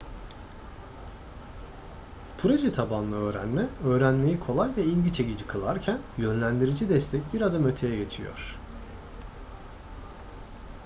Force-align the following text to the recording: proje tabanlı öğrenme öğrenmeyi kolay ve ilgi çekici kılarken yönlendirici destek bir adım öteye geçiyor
proje 2.37 2.71
tabanlı 2.73 3.15
öğrenme 3.15 3.65
öğrenmeyi 3.85 4.39
kolay 4.39 4.75
ve 4.77 4.83
ilgi 4.83 5.13
çekici 5.13 5.47
kılarken 5.47 5.99
yönlendirici 6.17 6.89
destek 6.89 7.33
bir 7.33 7.41
adım 7.41 7.65
öteye 7.67 7.95
geçiyor 7.97 8.55